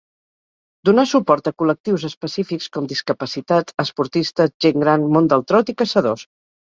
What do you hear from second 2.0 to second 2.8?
específics